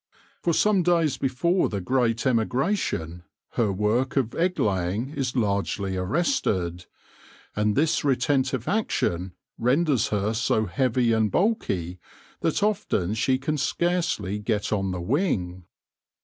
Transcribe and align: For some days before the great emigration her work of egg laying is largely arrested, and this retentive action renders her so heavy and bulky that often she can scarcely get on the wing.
For 0.41 0.51
some 0.51 0.81
days 0.81 1.17
before 1.17 1.69
the 1.69 1.79
great 1.79 2.25
emigration 2.25 3.21
her 3.51 3.71
work 3.71 4.17
of 4.17 4.33
egg 4.33 4.57
laying 4.57 5.11
is 5.11 5.35
largely 5.35 5.95
arrested, 5.95 6.87
and 7.55 7.75
this 7.75 8.03
retentive 8.03 8.67
action 8.67 9.33
renders 9.59 10.07
her 10.07 10.33
so 10.33 10.65
heavy 10.65 11.13
and 11.13 11.29
bulky 11.29 11.99
that 12.39 12.63
often 12.63 13.13
she 13.13 13.37
can 13.37 13.59
scarcely 13.59 14.39
get 14.39 14.73
on 14.73 14.89
the 14.89 14.99
wing. 15.01 15.65